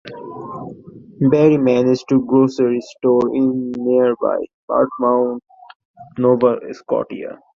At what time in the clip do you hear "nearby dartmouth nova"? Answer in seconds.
3.77-6.59